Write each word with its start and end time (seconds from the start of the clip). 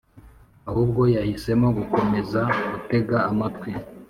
ahubwo 0.69 1.01
yahisemo 1.15 1.67
gukomeza 1.77 2.41
gutega 2.71 3.17
amatwi 3.29 3.69